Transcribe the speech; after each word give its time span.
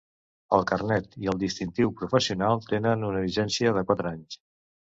El 0.55 0.63
carnet 0.71 1.13
i 1.25 1.29
el 1.33 1.41
distintiu 1.43 1.93
professionals 2.01 2.73
tenen 2.73 3.07
una 3.13 3.23
vigència 3.29 3.77
de 3.79 3.87
quatre 3.93 4.13
anys. 4.17 4.43